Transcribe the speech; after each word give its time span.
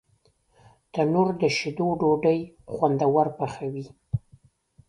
تنور 0.93 1.29
د 1.41 1.43
شیدو 1.57 1.87
ډوډۍ 1.99 2.39
خوندور 2.73 3.27
پخوي 3.37 3.85